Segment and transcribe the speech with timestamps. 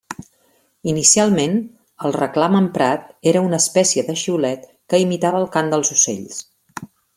[0.93, 1.59] Inicialment,
[2.09, 6.45] el reclam emprat era una espècie de xiulet que imitava el cant dels ocells.